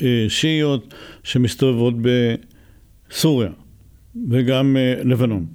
[0.00, 1.94] השיעיות שמסתובבות
[3.10, 3.50] בסוריה.
[4.30, 5.46] וגם אה, לבנון.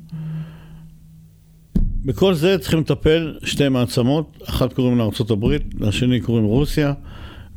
[2.05, 5.45] בכל זה צריכים לטפל שתי מעצמות, אחת קוראים לה ארה"ב,
[5.79, 6.93] לשני קוראים רוסיה,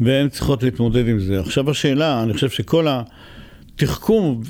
[0.01, 1.41] והן צריכות להתמודד עם זה.
[1.41, 4.41] עכשיו השאלה, אני חושב שכל התחכום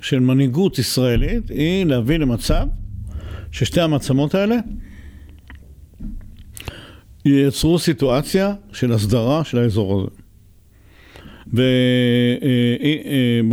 [0.00, 2.66] של מנהיגות ישראלית היא להביא למצב
[3.52, 4.56] ששתי המעצמות האלה
[7.24, 10.10] ייצרו סיטואציה של הסדרה של האזור הזה.
[11.46, 11.62] ובוא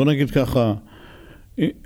[0.05, 0.73] אה, אה, נגיד ככה,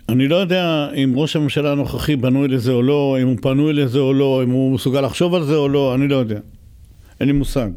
[0.09, 3.99] אני לא יודע אם ראש הממשלה הנוכחי בנוי לזה או לא, אם הוא פנוי לזה
[3.99, 6.39] או לא, אם הוא מסוגל לחשוב על זה או לא, אני לא יודע.
[7.19, 7.69] אין לי מושג.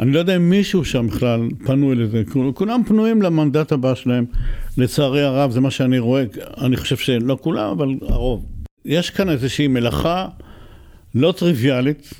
[0.00, 2.22] אני לא יודע אם מישהו שם בכלל פנוי לזה.
[2.54, 4.24] כולם פנויים למנדט הבא שלהם.
[4.78, 6.24] לצערי הרב, זה מה שאני רואה.
[6.60, 8.46] אני חושב שלא כולם, אבל הרוב.
[8.84, 10.28] יש כאן איזושהי מלאכה
[11.14, 12.14] לא טריוויאלית.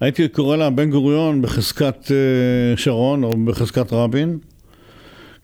[0.00, 4.38] הייתי קורא לה בן גוריון בחזקת אה, שרון או בחזקת רבין.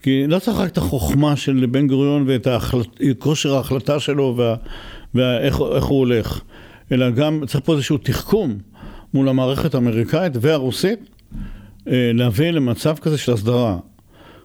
[0.02, 2.86] כי לא צריך רק את החוכמה של בן גוריון ואת ההחלט,
[3.18, 4.36] כושר ההחלטה שלו
[5.14, 6.40] ואיך הוא הולך,
[6.92, 8.58] אלא גם צריך פה איזשהו תחכום
[9.16, 10.98] מול המערכת האמריקאית והרוסית,
[11.88, 13.78] אה, להביא למצב כזה של הסדרה,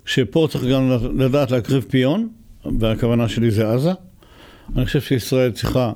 [0.06, 2.28] שפה צריך גם לדעת להקריב פיון,
[2.80, 3.92] והכוונה שלי זה עזה.
[4.76, 5.92] אני חושב שישראל צריכה,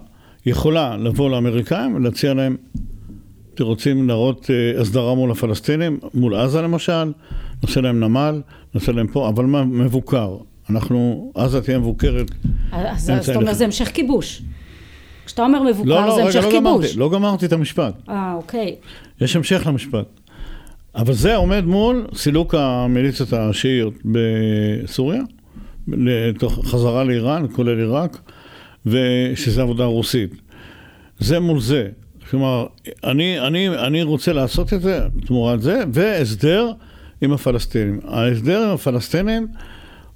[0.45, 2.55] יכולה לבוא לאמריקאים ולהציע להם
[3.53, 7.11] אתם רוצים להראות אה, הסדרה מול הפלסטינים, מול עזה למשל,
[7.63, 8.41] נעשה להם נמל,
[8.73, 10.37] נעשה להם פה, אבל מה מבוקר?
[10.69, 12.31] אנחנו, עזה תהיה מבוקרת.
[12.71, 14.41] אז זאת אומרת זה המשך כיבוש.
[15.25, 16.85] כשאתה אומר מבוקר לא, לא, זה המשך לא כיבוש.
[16.85, 17.93] גמרתי, לא גמרתי את המשפט.
[18.09, 18.75] אה, אוקיי.
[19.21, 20.05] יש המשך למשפט.
[20.95, 25.21] אבל זה עומד מול סילוק המיליציות השיעיות בסוריה,
[25.87, 28.31] לתוך חזרה לאיראן, כולל עיראק,
[28.85, 30.29] ושזה עבודה רוסית.
[31.19, 31.89] זה מול זה.
[32.29, 32.65] כלומר,
[33.03, 36.71] אני, אני, אני רוצה לעשות את זה תמורת זה, והסדר
[37.21, 37.99] עם הפלסטינים.
[38.07, 39.47] ההסדר עם הפלסטינים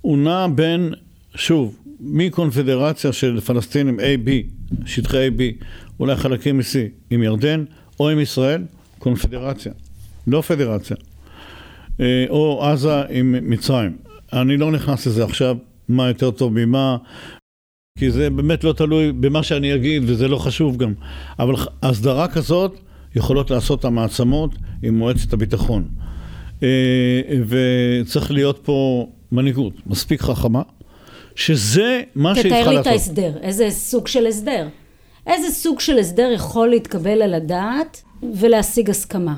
[0.02, 0.93] הוא נע בין,
[1.36, 4.29] שוב, מקונפדרציה של פלסטינים A-B,
[4.85, 5.63] שטחי A-B,
[5.99, 6.77] אולי חלקים מ-C,
[7.09, 7.63] עם ירדן,
[7.99, 8.63] או עם ישראל,
[8.99, 9.71] קונפדרציה,
[10.27, 10.97] לא פדרציה.
[11.99, 13.97] אה, או עזה עם מצרים.
[14.33, 15.57] אני לא נכנס לזה עכשיו,
[15.89, 16.97] מה יותר טוב ממה,
[17.99, 20.93] כי זה באמת לא תלוי במה שאני אגיד, וזה לא חשוב גם.
[21.39, 22.79] אבל הסדרה כזאת
[23.15, 25.88] יכולות לעשות המעצמות עם מועצת הביטחון.
[26.63, 30.62] אה, וצריך להיות פה מנהיגות מספיק חכמה,
[31.39, 32.65] שזה מה שהיא צריכה לעשות.
[32.65, 34.67] תתאר לי את ההסדר, איזה סוג של הסדר.
[35.28, 38.02] איזה סוג של הסדר יכול להתקבל על הדעת
[38.34, 39.36] ולהשיג הסכמה?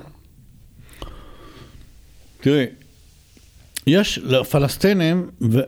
[2.42, 2.66] תראי,
[3.88, 5.60] יש לפלסטינים, ו...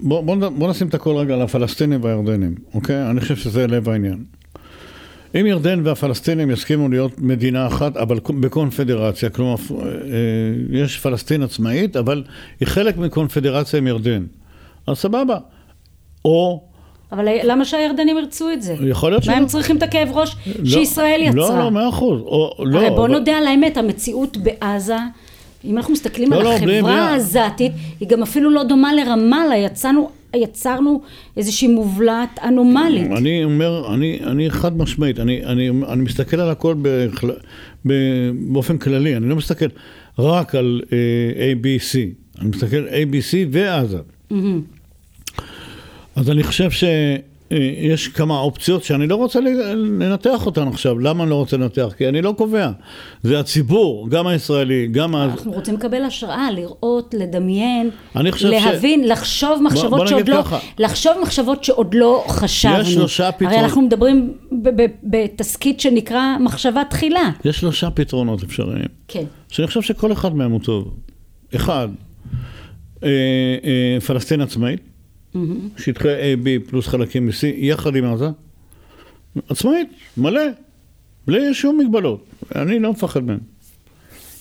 [0.00, 3.10] בוא, בוא, בוא נשים את הכל רגע על הפלסטינים והירדנים, אוקיי?
[3.10, 4.24] אני חושב שזה לב העניין.
[5.40, 9.86] אם ירדן והפלסטינים יסכימו להיות מדינה אחת, אבל בקונפדרציה, כלומר, אה,
[10.70, 12.24] יש פלסטין עצמאית, אבל
[12.60, 14.24] היא חלק מקונפדרציה עם ירדן.
[14.86, 15.38] אז סבבה.
[16.24, 16.60] או...
[17.12, 18.76] אבל למה שהירדנים ירצו את זה?
[18.82, 19.34] יכול להיות שלא.
[19.34, 21.34] מה הם צריכים את הכאב ראש לא, שישראל יצרה?
[21.34, 22.20] לא, לא, מאה אחוז.
[22.20, 23.12] לא, הרי בוא אבל...
[23.12, 24.96] נודה על האמת, המציאות בעזה...
[25.64, 30.10] אם אנחנו מסתכלים לא, על לא, החברה העזתית, היא גם אפילו לא דומה לרמאללה, יצאנו,
[30.36, 31.00] יצרנו
[31.36, 33.10] איזושהי מובלעת אנומלית.
[33.16, 37.30] אני אומר, אני, אני חד משמעית, אני, אני, אני מסתכל על הכל בכל,
[38.52, 39.66] באופן כללי, אני לא מסתכל
[40.18, 41.98] רק על uh, אה, ABC,
[42.40, 43.98] אני מסתכל ABC ועזה.
[43.98, 44.34] Mm-hmm.
[46.16, 46.84] אז אני חושב ש...
[47.52, 50.98] אה, כמה אופציות שאני לא רוצה לנתח אותן עכשיו.
[50.98, 51.94] למה אני לא רוצה לנתח?
[51.98, 52.70] כי אני לא קובע.
[53.22, 55.16] זה הציבור, גם הישראלי, גם...
[55.16, 57.90] אנחנו רוצים לקבל השראה, לראות, לדמיין,
[58.42, 59.10] להבין, ש...
[59.10, 60.42] לחשוב מחשבות בוא, בוא שעוד לא...
[60.42, 60.58] ככה.
[60.78, 62.80] לחשוב מחשבות שעוד לא חשבנו.
[62.80, 63.54] יש שלושה פתרונות.
[63.54, 64.32] הרי אנחנו מדברים
[65.02, 67.30] בתסכית שנקרא מחשבה תחילה.
[67.44, 68.88] יש שלושה פתרונות אפשריים.
[69.08, 69.24] כן.
[69.48, 70.94] שאני חושב שכל אחד מהם הוא טוב.
[71.54, 71.88] אחד,
[73.02, 73.08] אה,
[73.64, 74.89] אה, פלסטין עצמאית.
[75.34, 75.80] Mm-hmm.
[75.82, 78.28] שטחי A, B פלוס חלקים מ-C, יחד עם עזה,
[79.48, 80.42] עצמאית, מלא,
[81.26, 82.24] בלי שום מגבלות.
[82.56, 83.38] אני לא מפחד מהם.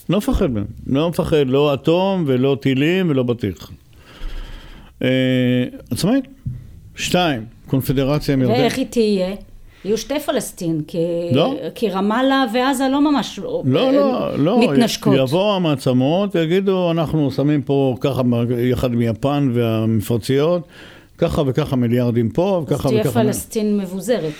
[0.09, 0.65] לא מפחד מהם.
[0.87, 3.71] לא מפחד, לא אטום ולא טילים ולא בטיח.
[5.03, 6.25] אה, עצמאית.
[6.95, 8.53] שתיים, קונפדרציה עם ירדן.
[8.53, 9.35] ואיך היא תהיה?
[9.85, 10.97] יהיו שתי פלסטין, כי,
[11.31, 11.55] לא.
[11.75, 14.59] כי רמאללה ועזה לא ממש לא, לא, לא.
[14.59, 15.17] מתנשקות.
[15.17, 18.21] יבואו המעצמות ויגידו, אנחנו שמים פה ככה
[18.57, 20.67] יחד עם יפן והמפרציות,
[21.17, 23.23] ככה וככה מיליארדים פה, וככה אז תהיה וככה...
[23.23, 24.33] פלסטין מבוזרת.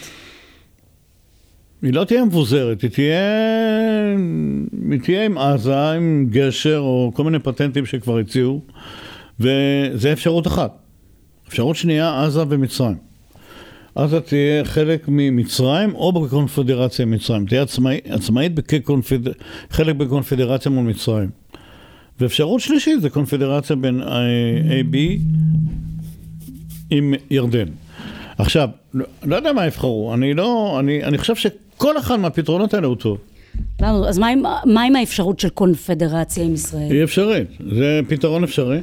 [1.81, 3.19] היא לא תהיה מבוזרת, היא תהיה,
[4.91, 8.61] היא תהיה עם עזה, עם גשר, או כל מיני פטנטים שכבר הציעו,
[9.39, 10.77] וזה אפשרות אחת.
[11.47, 13.08] אפשרות שנייה, עזה ומצרים.
[13.95, 17.45] עזה תהיה חלק ממצרים או בקונפדרציה עם מצרים.
[17.45, 19.19] תהיה עצמאי, עצמאית בכקונפד...
[19.69, 21.29] חלק בקונפדרציה מול מצרים.
[22.19, 24.97] ואפשרות שלישית זה קונפדרציה בין AB
[26.89, 27.67] עם ירדן.
[28.37, 32.87] עכשיו, לא, לא יודע מה יבחרו, אני לא, אני, אני חושב שכל אחד מהפתרונות האלה
[32.87, 33.17] הוא טוב.
[33.81, 34.09] למה?
[34.09, 36.91] אז מה עם, מה עם האפשרות של קונפדרציה עם ישראל?
[36.91, 38.79] היא אפשרית, זה פתרון אפשרי,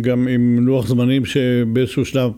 [0.00, 2.32] גם עם לוח זמנים שבאיזשהו שלב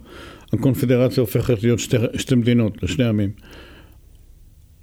[0.53, 3.31] הקונפדרציה הופכת להיות שתי, שתי מדינות, לשני עמים.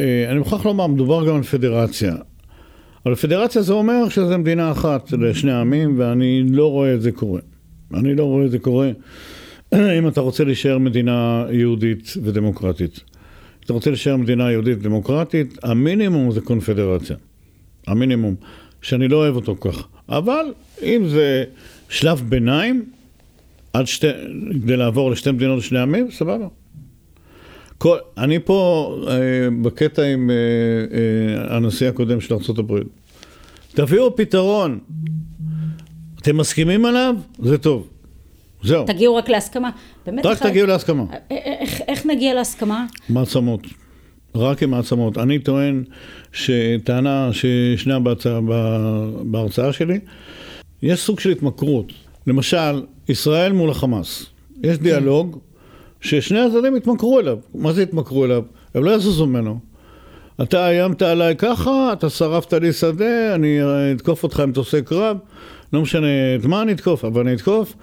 [0.01, 2.15] אה, אני מוכרח לומר, מדובר גם על פדרציה.
[3.05, 7.41] אבל פדרציה זה אומר שזה מדינה אחת לשני עמים, ואני לא רואה את זה קורה.
[7.93, 8.91] אני לא רואה את זה קורה.
[9.99, 12.99] אם אתה רוצה להישאר מדינה יהודית ודמוקרטית.
[13.65, 17.15] אתה רוצה להישאר מדינה יהודית ודמוקרטית, המינימום זה קונפדרציה.
[17.87, 18.35] המינימום,
[18.81, 19.87] שאני לא אוהב אותו כך.
[20.09, 20.45] אבל
[20.83, 21.43] אם זה
[21.89, 22.85] שלב ביניים,
[23.75, 24.07] עד שתי,
[24.63, 26.47] כדי לעבור לשתי מדינות לשני עמים, סבבה.
[27.77, 29.13] כל, אני פה אה,
[29.61, 32.73] בקטע עם אה, אה, הנשיא הקודם של ארה"ב.
[33.69, 34.79] תביאו פתרון.
[36.21, 37.15] אתם מסכימים עליו?
[37.39, 37.87] זה טוב.
[38.63, 38.85] זהו.
[38.85, 39.69] תגיעו רק להסכמה.
[40.05, 41.03] באמת, רק אחד- תגיעו להסכמה.
[41.11, 42.85] אה, איך, איך נגיע להסכמה?
[43.09, 43.61] מעצמות.
[44.35, 45.17] רק עם מעצמות.
[45.17, 45.83] אני טוען
[46.31, 48.39] שטענה שישנה בהצעה,
[49.23, 49.99] בהרצאה שלי,
[50.81, 51.91] יש סוג של התמכרות.
[52.27, 54.25] למשל, ישראל מול החמאס.
[54.63, 55.39] יש דיאלוג
[56.01, 57.37] ששני הצדדים התמכרו אליו.
[57.55, 58.43] מה זה התמכרו אליו?
[58.75, 59.59] הם לא יזוזו ממנו.
[60.41, 65.17] אתה איימת עליי ככה, אתה שרפת לי שדה, אני אה, אתקוף אותך עם מטוסי קרב,
[65.73, 66.07] לא משנה
[66.39, 67.73] את מה אני אתקוף, אבל אני אתקוף,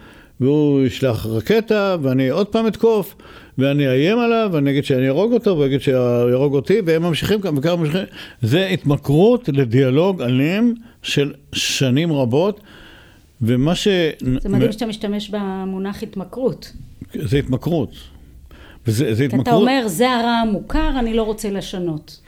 [0.40, 3.14] והוא ישלח רקטה, ואני עוד פעם אתקוף,
[3.58, 7.58] ואני אאיים עליו, ואני אגיד שאני אהרוג אותו, והוא יגיד שיהרוג אותי, והם ממשיכים כאן
[7.58, 8.04] וככה ממשיכים.
[8.42, 12.60] זה התמכרות לדיאלוג אלים של שנים רבות,
[13.42, 13.88] ומה ש...
[14.42, 16.72] זה מדהים שאתה משתמש במונח התמכרות.
[17.14, 17.90] זה התמכרות.
[18.86, 19.48] וזה, זה התמכרות.
[19.48, 22.20] אתה אומר, זה הרע המוכר, אני לא רוצה לשנות.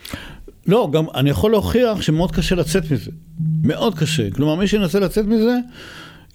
[0.67, 3.11] לא, גם אני יכול להוכיח שמאוד קשה לצאת מזה.
[3.65, 4.31] מאוד קשה.
[4.31, 5.57] כלומר, מי שינסה לצאת מזה,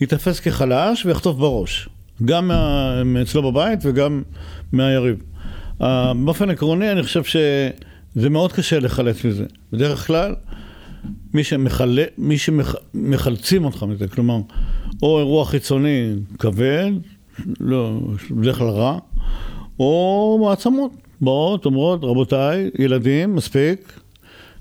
[0.01, 1.89] ייתפס כחלש ויחטוף בראש.
[2.25, 4.23] גם מה- מאצלו בבית וגם
[4.71, 5.23] מהיריב.
[5.81, 9.45] אה, באופן עקרוני, אני חושב שזה מאוד קשה לחלץ מזה.
[9.73, 10.35] בדרך כלל,
[11.33, 11.99] מי, שמחל...
[12.17, 14.39] מי שמחלצים אותך מזה, כלומר,
[15.01, 16.91] או אירוע חיצוני כבד,
[17.59, 17.99] לא,
[18.31, 18.97] בדרך כלל רע,
[19.79, 23.99] או מעצמות באות, אומרות, רבותיי, ילדים, מספיק,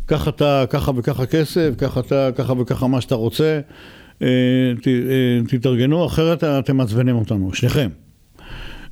[0.07, 3.61] קח אתה ככה וככה כסף, קח אתה ככה וככה מה שאתה רוצה,
[4.23, 4.27] אה,
[4.83, 7.89] ת, אה, תתארגנו, אחרת אתם מעצבנים אותנו, שניכם.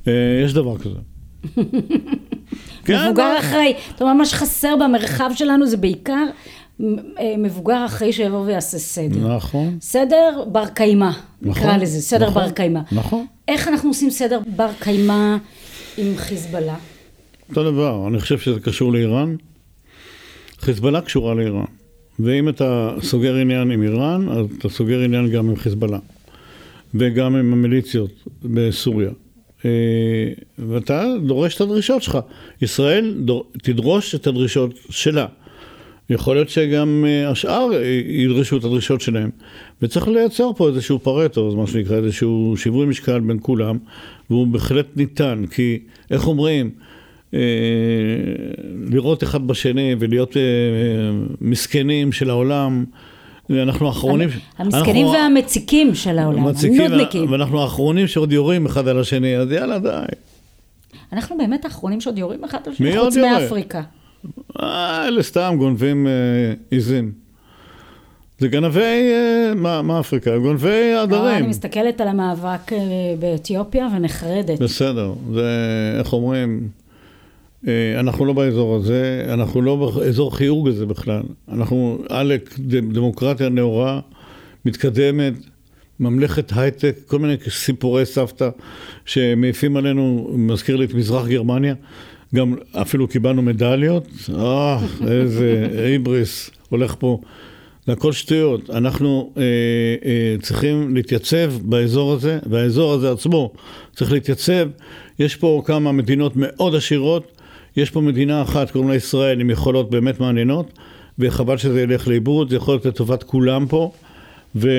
[0.07, 0.99] אה, יש דבר כזה.
[2.85, 3.35] כן, מבוגר.
[3.39, 3.73] אחראי.
[3.91, 6.25] זאת אומרת, מה שחסר במרחב שלנו זה בעיקר
[7.37, 9.35] מבוגר אחראי שיבוא ויעשה סדר.
[9.35, 9.77] נכון.
[9.81, 11.09] סדר בר קיימא,
[11.41, 12.79] נקרא נכון, לזה, סדר נכון, בר קיימא.
[12.91, 13.25] נכון.
[13.47, 15.37] איך אנחנו עושים סדר בר קיימא
[15.97, 16.75] עם חיזבאללה?
[17.49, 19.35] אותו דבר, אני חושב שזה קשור לאיראן.
[20.59, 21.65] חיזבאללה קשורה לאיראן.
[22.19, 25.99] ואם אתה סוגר עניין עם איראן, אז אתה סוגר עניין גם עם חיזבאללה.
[26.95, 28.11] וגם עם המיליציות
[28.43, 29.09] בסוריה.
[29.65, 29.69] אה,
[30.59, 32.17] ואתה דורש את הדרישות שלך.
[32.61, 35.25] ישראל דור- תדרוש את הדרישות שלה.
[36.09, 39.29] יכול להיות שגם אה, השאר אה, ידרשו את הדרישות שלהם.
[39.81, 43.77] וצריך לייצר פה איזשהו פרטו, מה שנקרא, איזשהו שיווי משקל בין כולם,
[44.29, 45.79] והוא בהחלט ניתן, כי
[46.11, 46.69] איך אומרים,
[47.33, 47.39] אה,
[48.91, 50.41] לראות אחד בשני ולהיות אה,
[51.41, 52.85] מסכנים של העולם,
[53.49, 54.29] אנחנו האחרונים...
[54.57, 57.31] המסכנים אנחנו- והמציקים של העולם, הנודניקים.
[57.31, 59.89] ואנחנו האחרונים שעוד יורים אחד על השני, אז יאללה די.
[61.13, 63.17] אנחנו באמת האחרונים שעוד יורים אחד על השני, חוץ?
[63.17, 63.81] מאפריקה.
[64.59, 66.11] אה, אלה סתם גונבים אה,
[66.71, 67.11] עיזים.
[68.39, 70.37] זה גנבי, אה, מה, מה אפריקה?
[70.37, 71.49] גונבי לא, אני עדרים.
[71.49, 72.77] מסתכלת על המאבק אה,
[73.19, 74.59] באתיופיה ונחרדת.
[74.59, 75.49] בסדר, זה,
[75.99, 76.69] איך אומרים,
[77.67, 81.23] אה, אנחנו לא באזור הזה, אנחנו לא באזור חיוג הזה בכלל.
[81.51, 82.59] אנחנו עלק
[82.91, 83.99] דמוקרטיה נאורה,
[84.65, 85.33] מתקדמת,
[85.99, 88.49] ממלכת הייטק, כל מיני סיפורי סבתא
[89.05, 91.73] שמעיפים עלינו, מזכיר לי את מזרח גרמניה.
[92.35, 94.07] גם אפילו קיבלנו מדליות,
[94.39, 97.19] אה, איזה היבריס הולך פה.
[97.85, 98.69] זה הכל שטויות.
[98.69, 99.43] אנחנו אה,
[100.05, 103.51] אה, צריכים להתייצב באזור הזה, והאזור הזה עצמו
[103.95, 104.69] צריך להתייצב.
[105.19, 107.31] יש פה כמה מדינות מאוד עשירות,
[107.77, 110.71] יש פה מדינה אחת, קוראים לה ישראל, עם יכולות באמת מעניינות,
[111.19, 113.91] וחבל שזה ילך לאיבוד, זה יכול להיות לטובת כולם פה.
[114.55, 114.69] וזה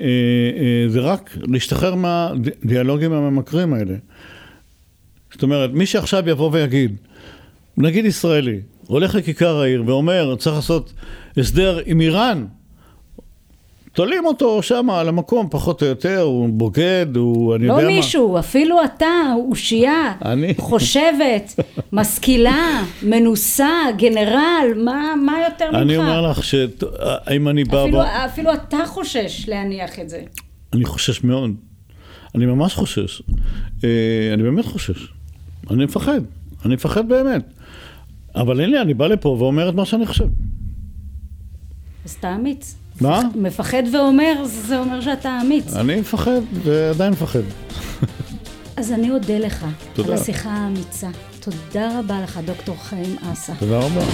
[0.00, 3.94] אה, אה, רק להשתחרר מהדיאלוגים הממכרים האלה.
[5.34, 6.96] זאת אומרת, מי שעכשיו יבוא ויגיד,
[7.76, 10.92] נגיד ישראלי, הולך לכיכר העיר ואומר, צריך לעשות
[11.36, 12.44] הסדר עם איראן,
[13.92, 17.90] תולים אותו שם על המקום, פחות או יותר, הוא בוגד, הוא, אני לא יודע מה.
[17.90, 19.06] לא מישהו, אפילו אתה,
[19.48, 20.54] אושייה, אני?
[20.58, 21.60] חושבת,
[21.92, 25.76] משכילה, מנוסה, גנרל, מה, מה יותר ממך?
[25.76, 27.82] אני אומר לך שאם אני בא...
[27.84, 28.02] אפילו, ב...
[28.02, 30.22] אפילו אתה חושש להניח את זה.
[30.72, 31.50] אני חושש מאוד.
[32.34, 33.22] אני ממש חושש.
[33.84, 35.13] אה, אני באמת חושש.
[35.70, 36.20] אני מפחד.
[36.64, 37.42] אני מפחד באמת.
[38.34, 40.26] אבל הנה, אני בא לפה ואומר את מה שאני חושב.
[42.04, 42.74] אז אתה אמיץ.
[43.00, 43.20] מה?
[43.34, 45.74] מפחד ואומר, זה אומר שאתה אמיץ.
[45.74, 47.40] אני מפחד ועדיין מפחד.
[48.76, 50.08] אז אני אודה לך תודה.
[50.08, 51.08] על השיחה האמיצה.
[51.40, 53.52] תודה רבה לך, דוקטור חיים אסא.
[53.58, 54.04] תודה רבה.